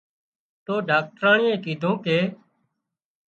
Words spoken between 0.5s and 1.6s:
تو ڊاڪٽرانئي